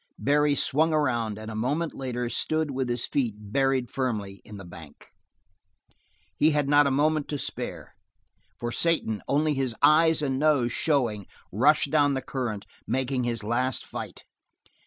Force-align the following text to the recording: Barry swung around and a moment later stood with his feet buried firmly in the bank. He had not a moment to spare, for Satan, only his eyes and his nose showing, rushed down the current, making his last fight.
Barry 0.17 0.55
swung 0.55 0.95
around 0.95 1.37
and 1.37 1.51
a 1.51 1.55
moment 1.55 1.93
later 1.93 2.27
stood 2.27 2.71
with 2.71 2.89
his 2.89 3.05
feet 3.05 3.35
buried 3.37 3.91
firmly 3.91 4.41
in 4.43 4.57
the 4.57 4.65
bank. 4.65 5.09
He 6.35 6.49
had 6.49 6.67
not 6.67 6.87
a 6.87 6.89
moment 6.89 7.27
to 7.27 7.37
spare, 7.37 7.93
for 8.59 8.71
Satan, 8.71 9.21
only 9.27 9.53
his 9.53 9.75
eyes 9.83 10.23
and 10.23 10.33
his 10.33 10.39
nose 10.39 10.71
showing, 10.71 11.27
rushed 11.51 11.91
down 11.91 12.15
the 12.15 12.23
current, 12.23 12.65
making 12.87 13.25
his 13.25 13.43
last 13.43 13.85
fight. 13.85 14.23